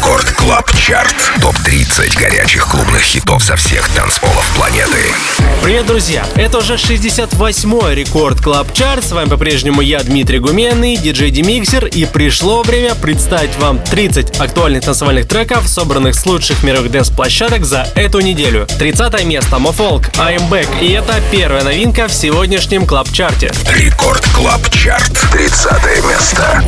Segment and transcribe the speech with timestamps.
[0.00, 1.14] Record Club Chart.
[1.42, 5.12] Топ-30 горячих клубных хитов со всех танцполов планеты.
[5.62, 6.26] Привет, друзья!
[6.36, 9.04] Это уже 68-й Record Club Chart.
[9.04, 11.84] С вами по-прежнему я, Дмитрий Гуменный, диджей Demixer.
[11.84, 17.86] И пришло время представить вам 30 актуальных танцевальных треков, собранных с лучших мировых дэнс-площадок за
[17.94, 18.66] эту неделю.
[18.78, 20.68] 30 место Mo Falk, I'm Back.
[20.80, 23.82] И это первая новинка в сегодняшнем Club Chart е.
[23.82, 25.12] Record Club Chart.
[25.30, 26.64] 30 место.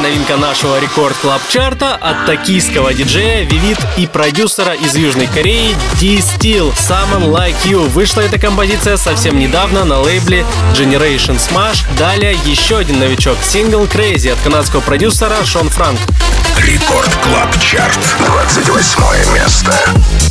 [0.00, 5.76] Новинка нашего Record Club Chart а от токийского диджея, вивит и продюсера из Южной Кореи
[6.00, 7.88] D Steel Someone Like You.
[7.88, 11.84] Вышла эта композиция совсем недавно на лейбле Generation Smash.
[11.98, 15.98] Далее еще один новичок, сингл Crazy от канадского продюсера Shaun Frank.
[16.58, 20.25] Record Club Chart, 28 место.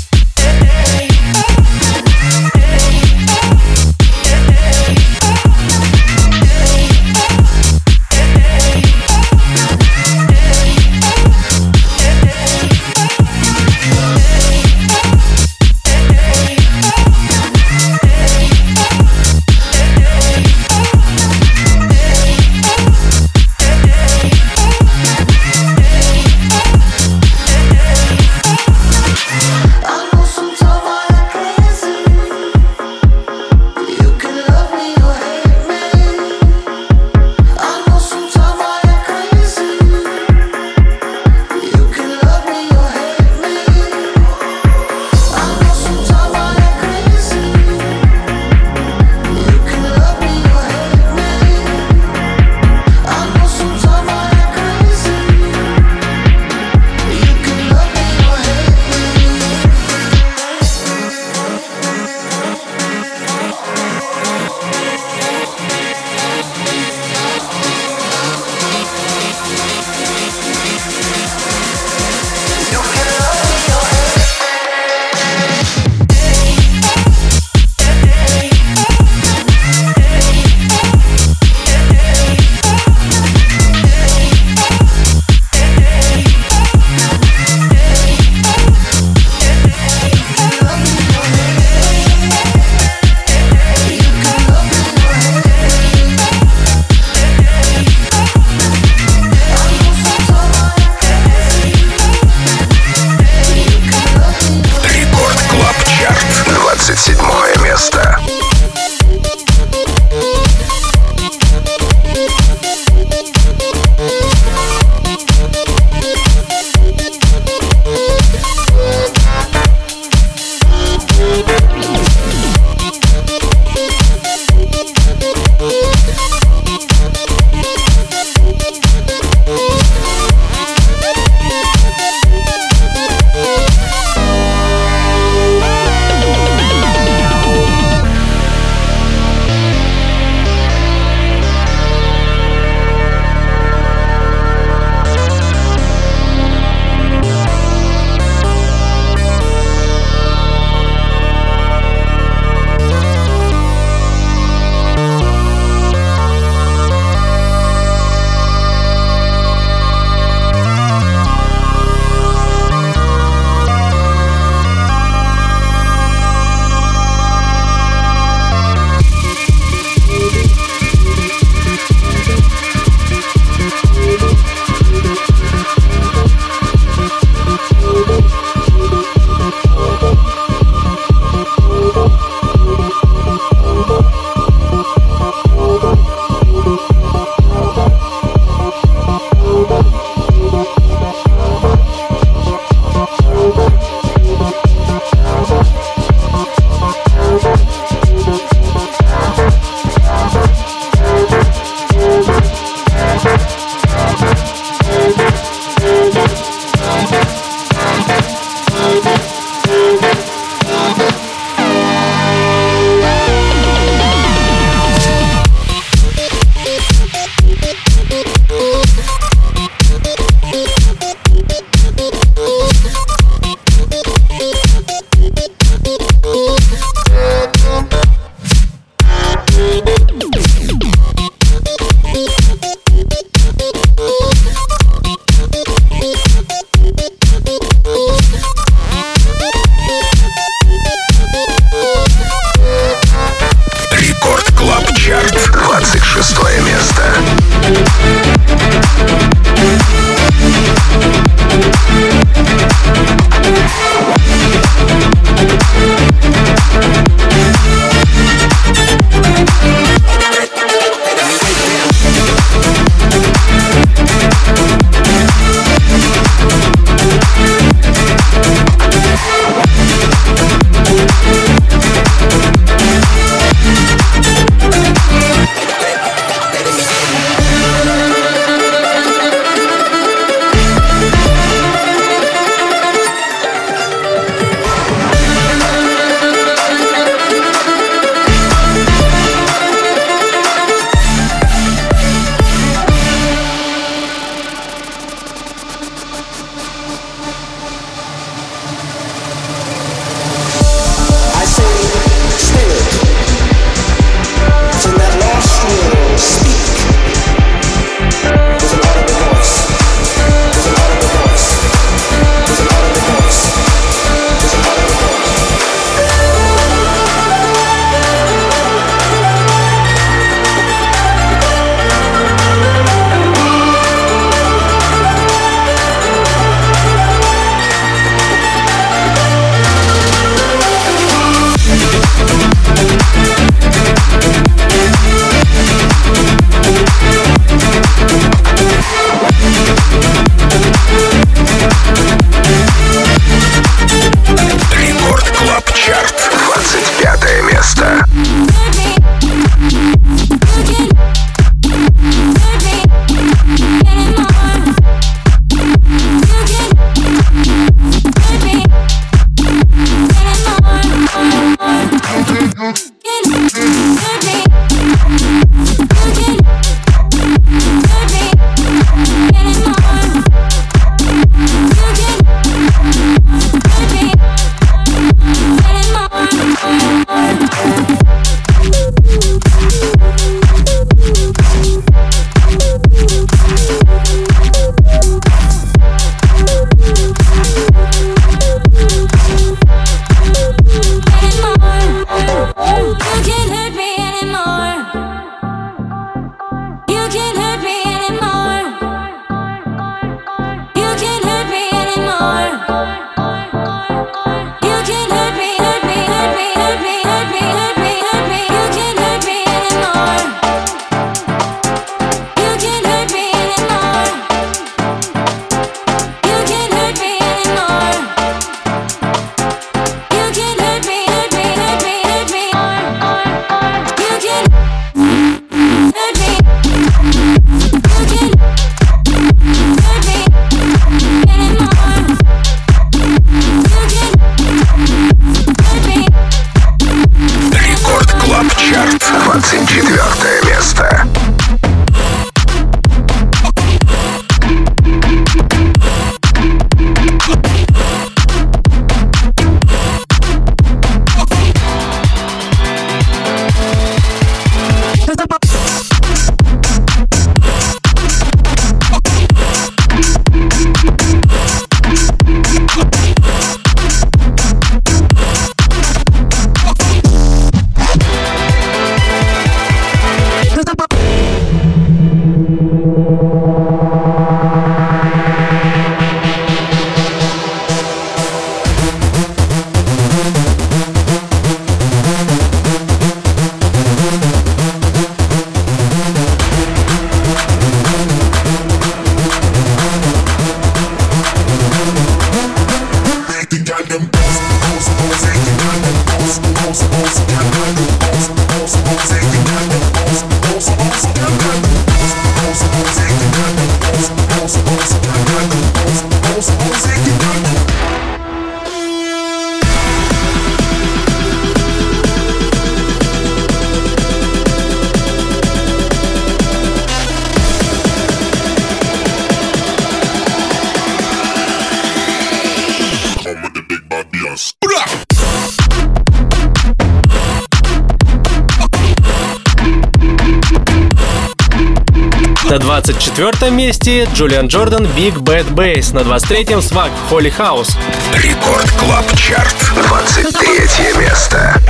[533.45, 535.93] 24 месте Julian Jordan Big Bad Bass.
[535.93, 537.73] На 23-м SWACQ Holy House.
[538.15, 539.55] Record Club Chart.
[539.75, 541.61] 23 место.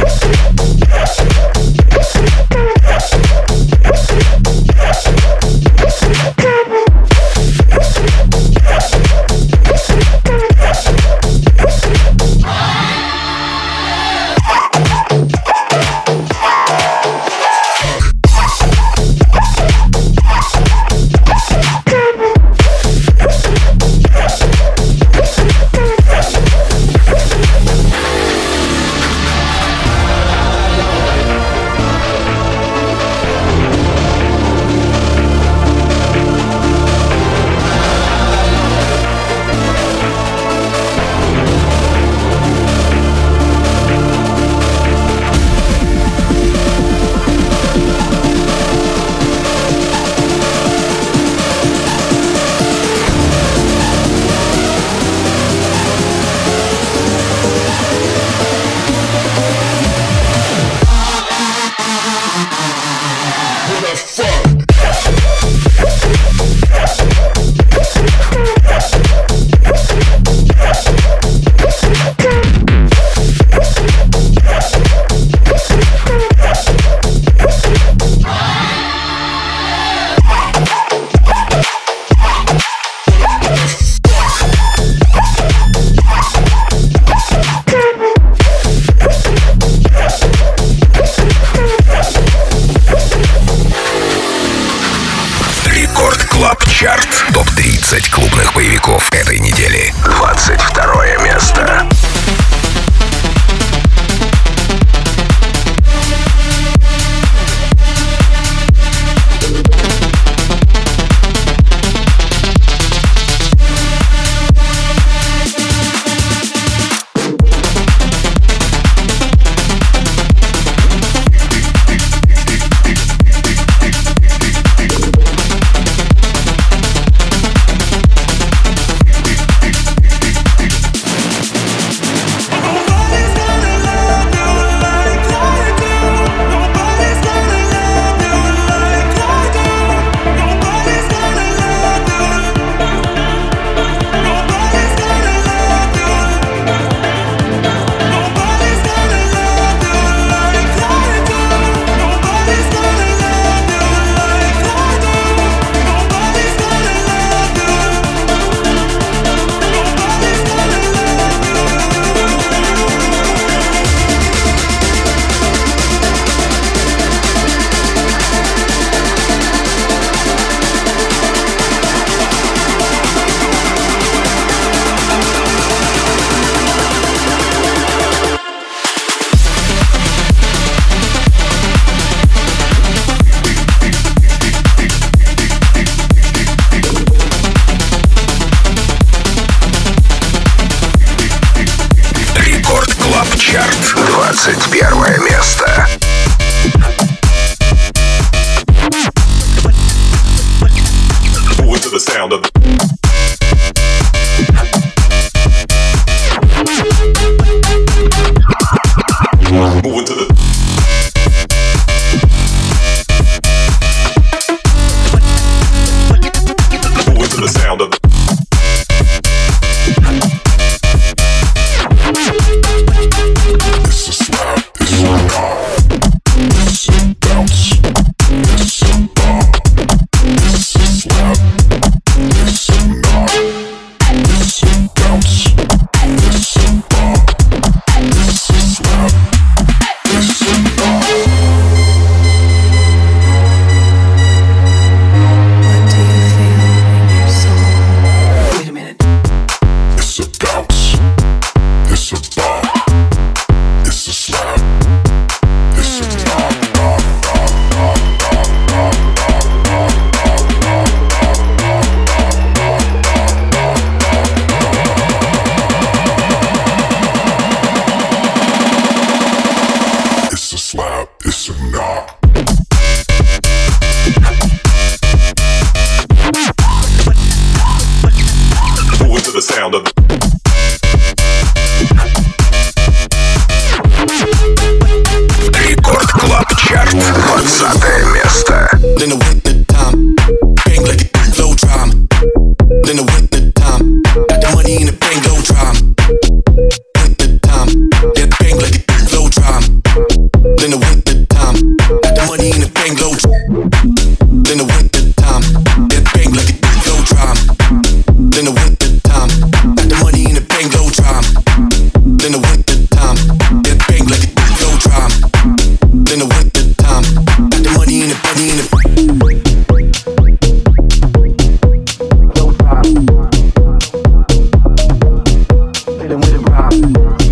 [326.75, 327.24] Thank.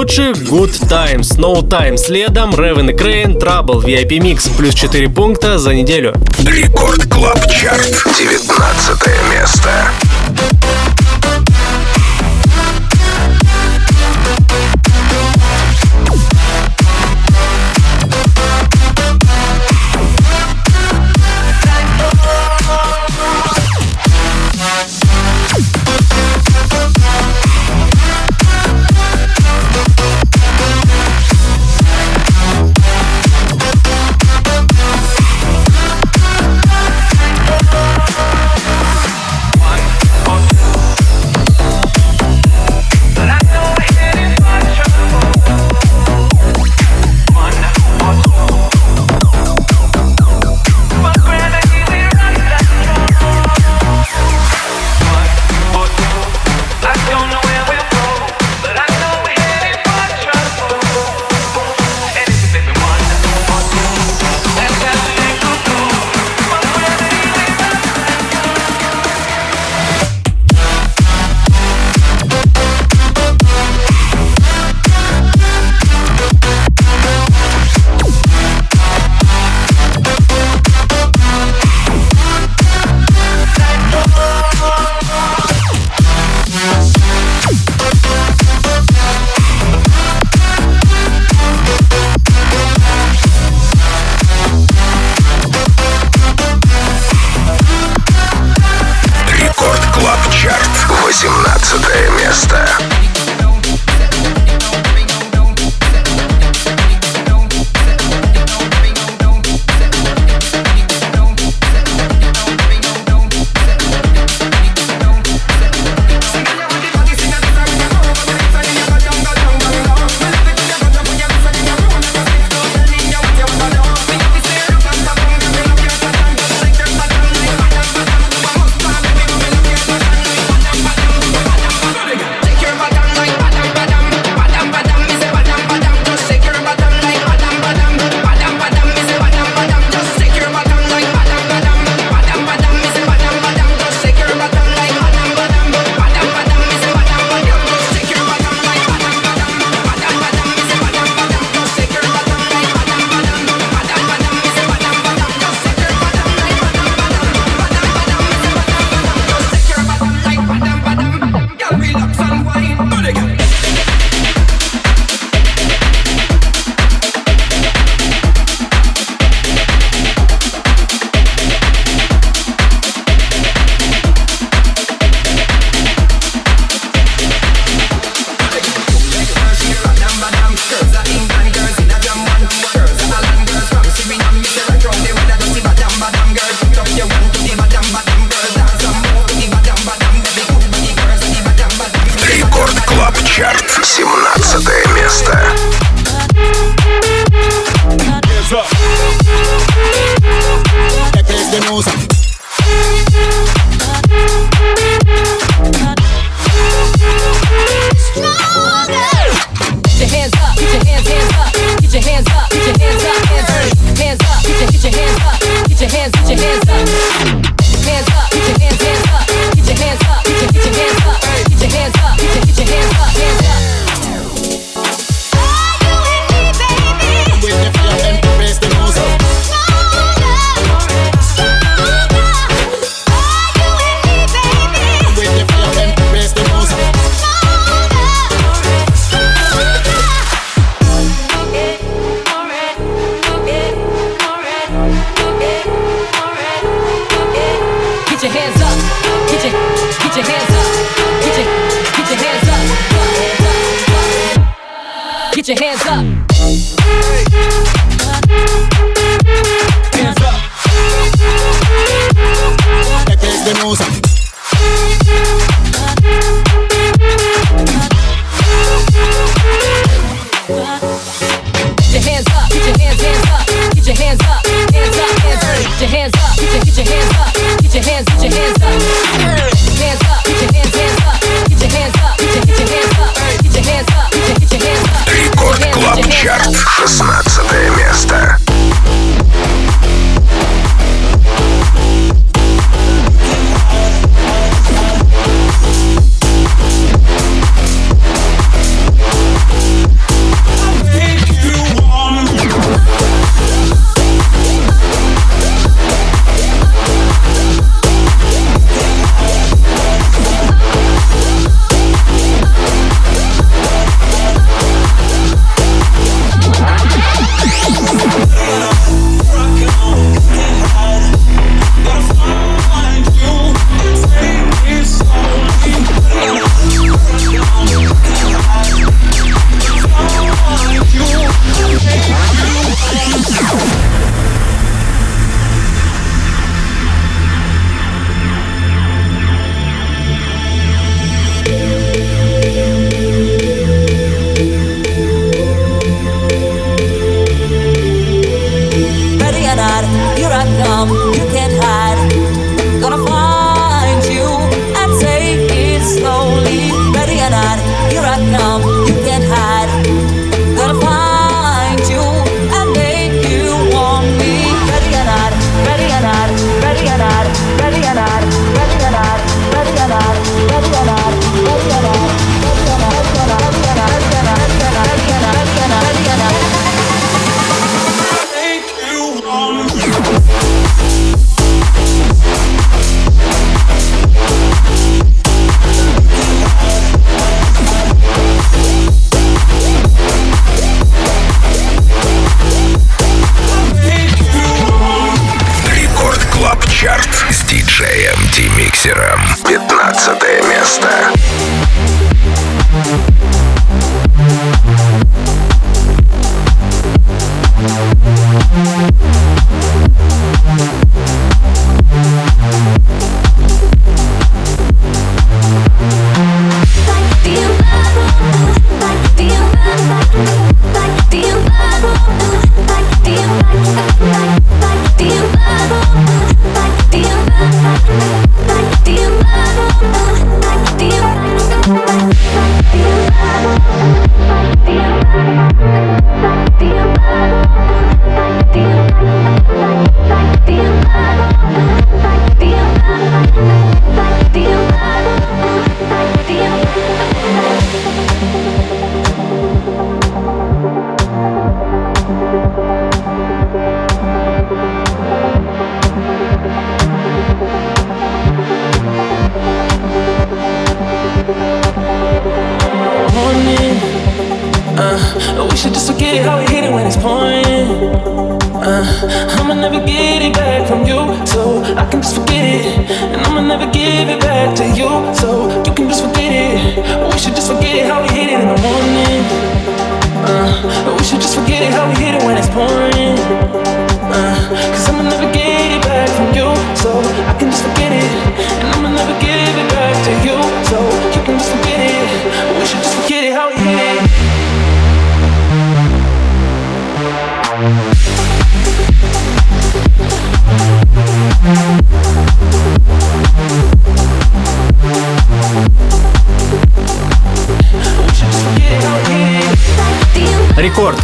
[0.00, 5.58] Лучших Good Times, No Time следом, Raven и Kreyn, Trouble, VIP Mix плюс 4 пункта
[5.58, 6.14] за неделю.
[6.38, 8.98] Record Club Chart, 19
[9.30, 9.90] место.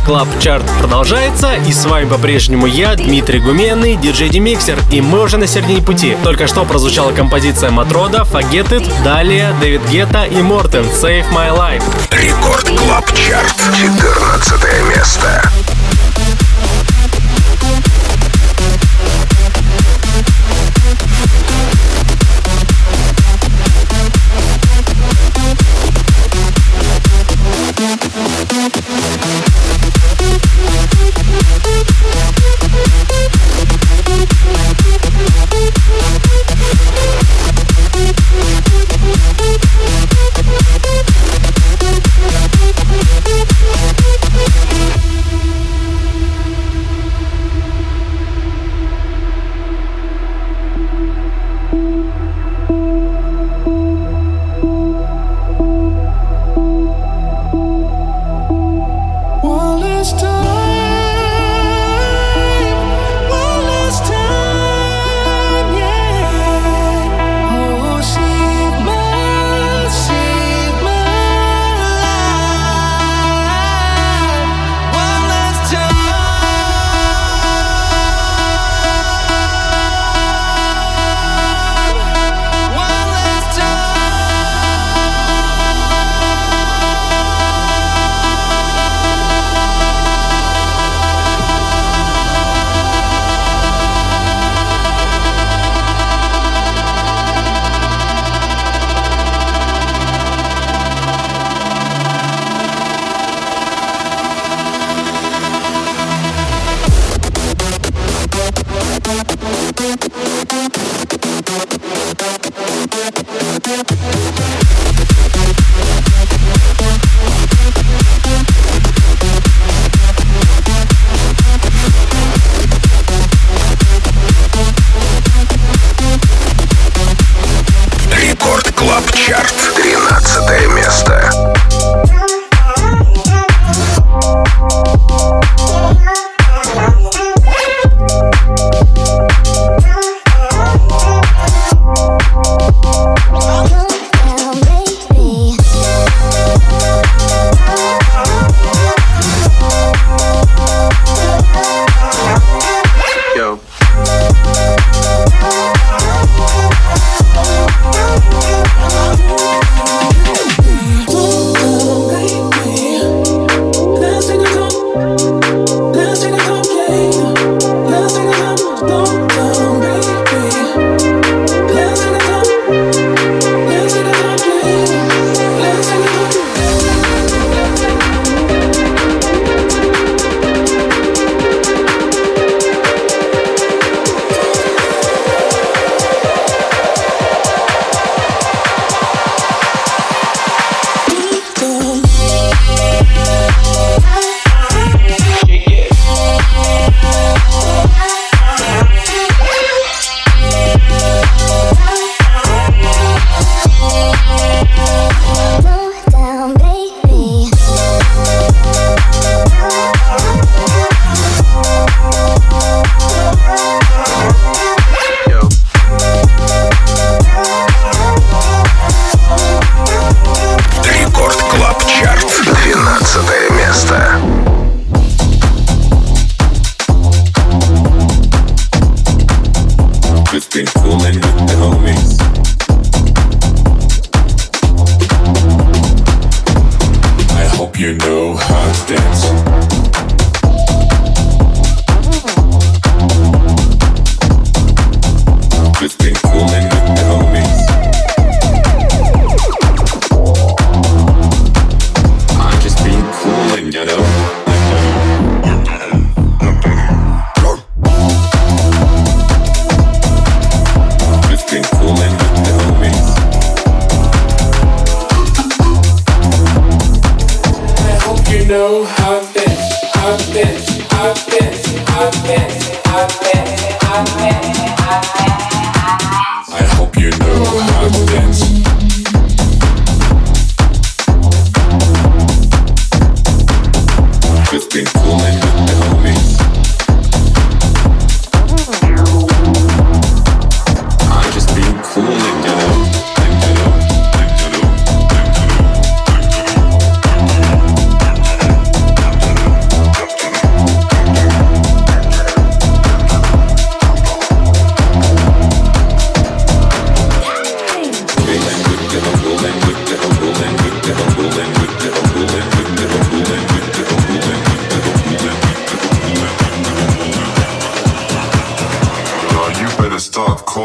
[0.07, 5.37] Club Chart продолжается, и с вами по-прежнему я, Дмитрий Гуменный, диджей Demixer, и мы уже
[5.37, 6.17] на середине пути.
[6.23, 11.83] Только что прозвучала композиция Matroda, It, далее David Guetta и Morten, Save My Life.
[12.13, 15.51] Record Club Chart, 14 место.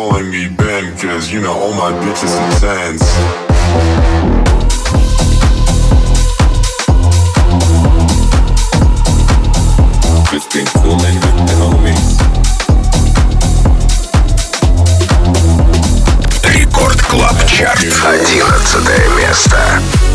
[0.01, 3.05] calling me Ben, cause you know all my bitches intense.
[10.53, 12.09] been cooling with the homies.
[16.53, 17.79] Рекорд Клаб Чарт.
[18.03, 20.10] Одиннадцатое место.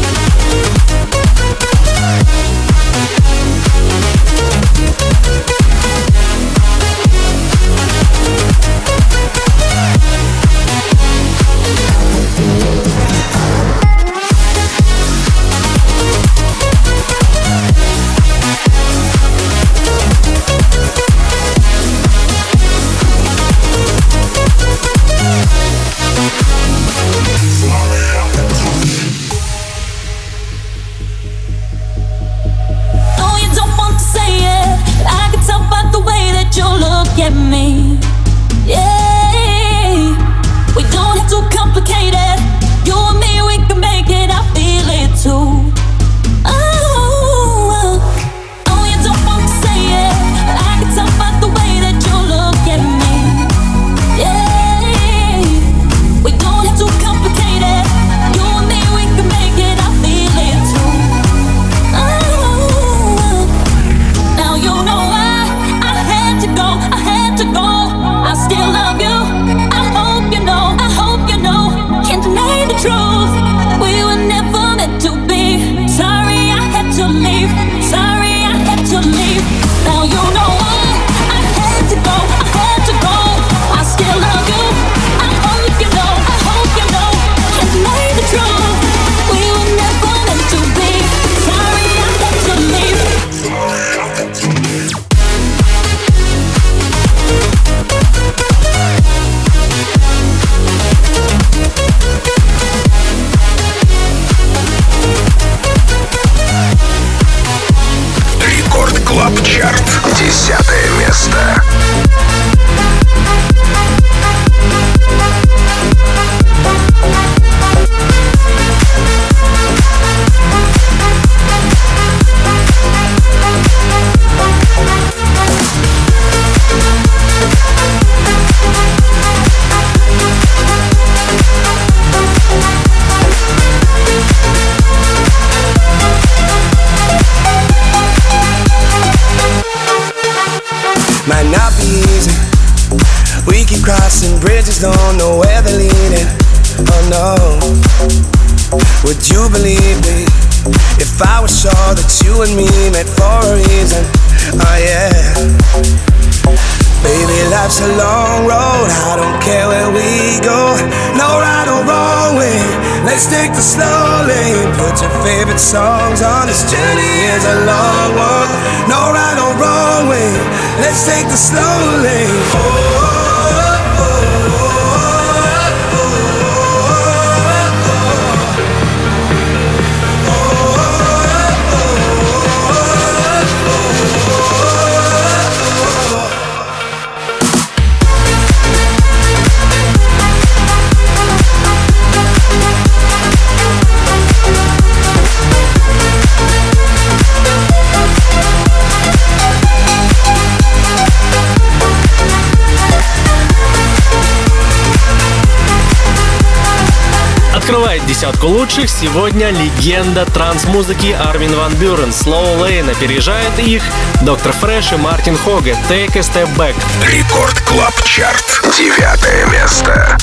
[208.16, 212.08] десятку лучших сегодня легенда транс-музыки Armin van Buuren.
[212.08, 213.82] Slow Lane опережает их
[214.22, 214.52] Dr.
[214.52, 215.72] Fresch и Martin Horger.
[215.90, 216.74] Take a Step Back.
[217.06, 218.62] Record Club Chart.
[218.78, 220.16] Девятое место.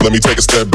[0.00, 0.71] Let me take a step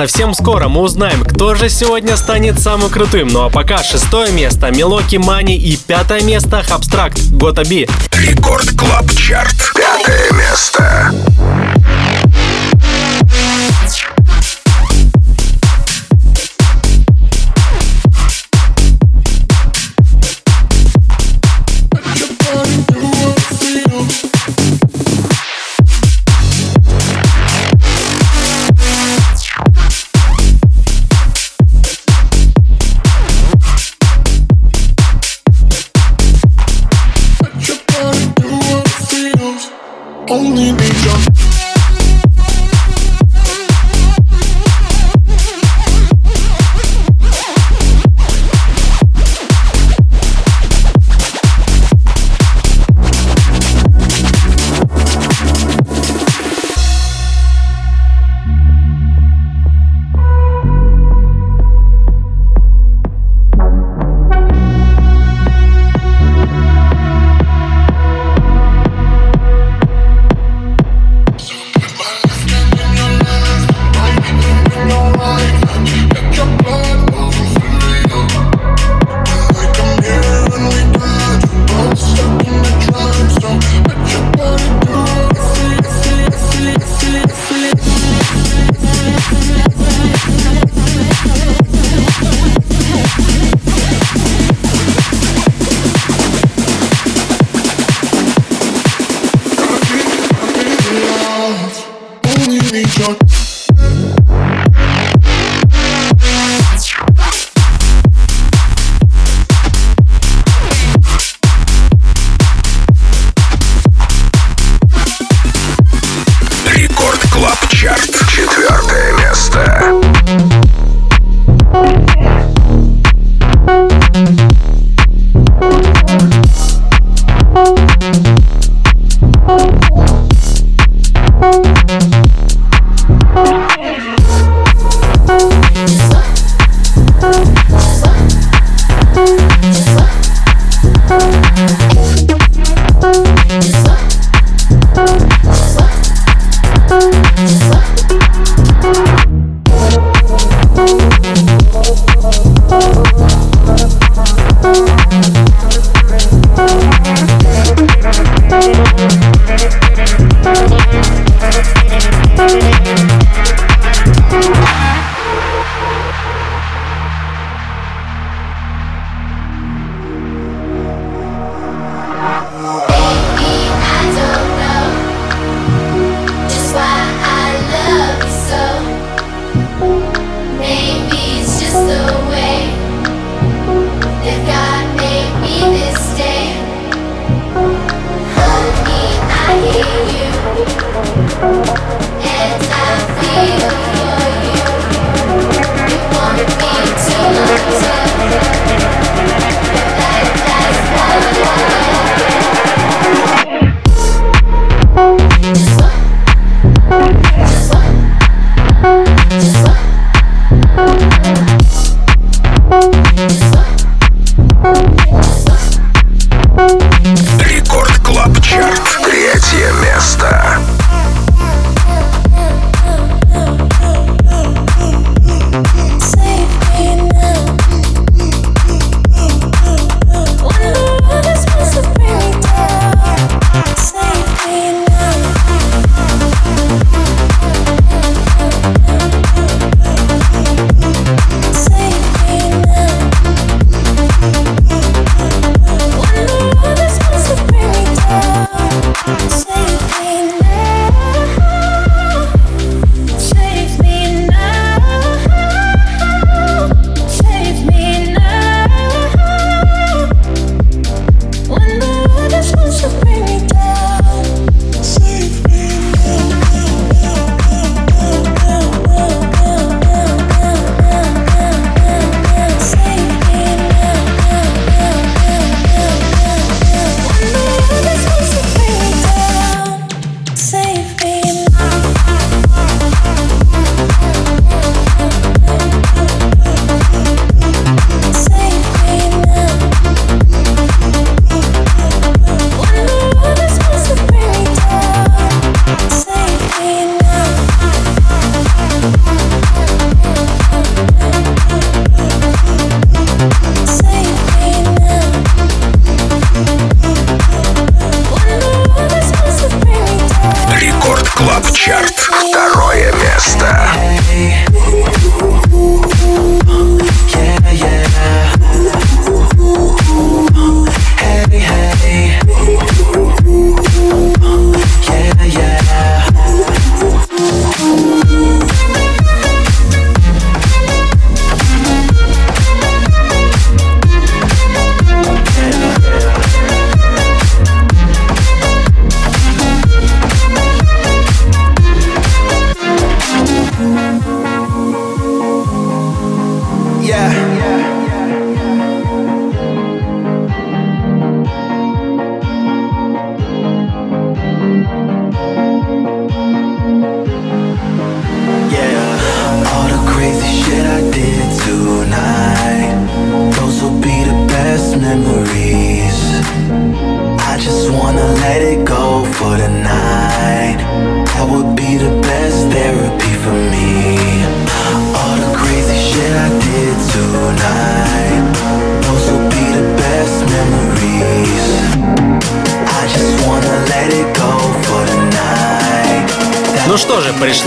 [0.00, 3.28] Совсем скоро мы узнаем, кто же сегодня станет самым крутым.
[3.28, 7.86] Ну а пока шестое место Мелоки Money и пятое место Abstract Gotta Be.
[8.12, 9.74] Record Club Chart.
[9.74, 11.12] Пятое место.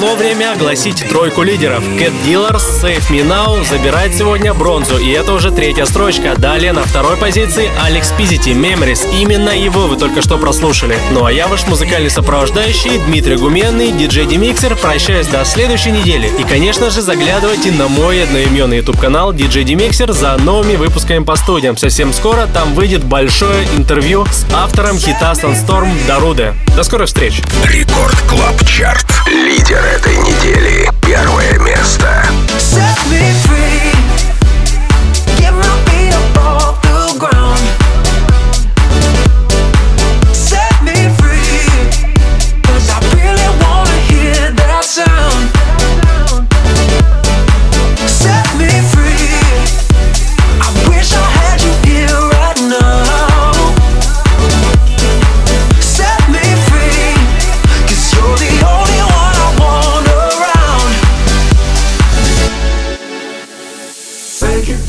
[0.03, 1.81] Пришло время огласить тройку лидеров.
[1.97, 6.35] Cat Dealers, Save Me Now забирает сегодня бронзу, и это уже третья строчка.
[6.37, 9.07] Далее на второй позиции Alex Pizzuti, Memories.
[9.17, 10.97] Именно его вы только что прослушали.
[11.13, 14.75] Ну а я ваш музыкальный сопровождающий Дмитрий Гуменный, диджей Demixer.
[14.75, 16.29] Прощаюсь до следующей недели.
[16.37, 21.37] И, конечно же, заглядывайте на мой одноименный YouTube канал DJ Demixer за новыми выпусками по
[21.37, 21.77] студиям.
[21.77, 26.55] Совсем скоро там выйдет большое интервью с автором хита Sandstorm Darude.
[26.75, 27.41] До скорых встреч!
[27.63, 29.05] Record Club Chart.
[29.27, 30.89] Лидер этой недели.
[31.01, 32.25] Первое место.
[32.57, 33.92] Set me free.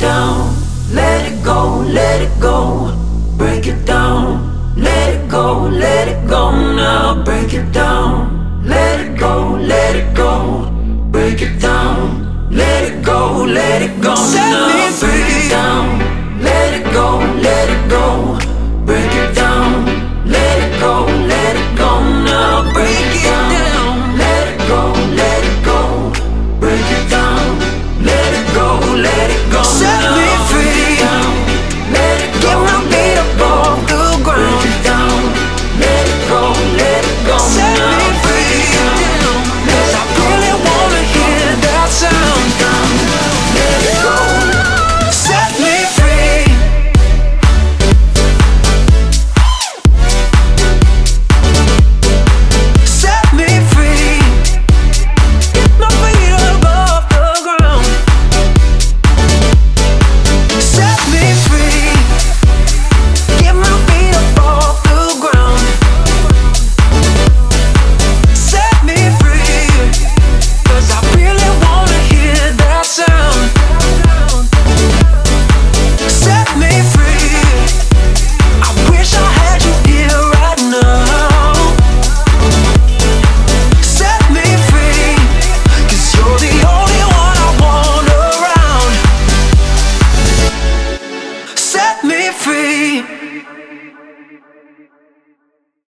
[0.05, 0.55] down,
[0.93, 2.93] let it go, let it go.
[3.39, 4.27] Break it down,
[4.77, 7.25] let it go, let it go now.
[7.25, 8.13] Break it down,
[8.67, 10.71] let it go, let it go.
[11.11, 15.01] Break it down, let it go, let it go now.
[15.01, 16.04] Break it down.